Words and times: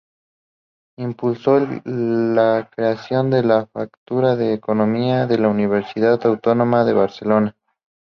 Impulsó 0.97 1.59
la 1.83 2.67
creación 2.75 3.29
de 3.29 3.43
la 3.43 3.67
facultad 3.67 4.35
de 4.35 4.51
economía 4.55 5.27
de 5.27 5.37
la 5.37 5.47
Universidad 5.49 6.19
Autónoma 6.25 6.83
de 6.85 6.93
Barcelona. 6.93 7.55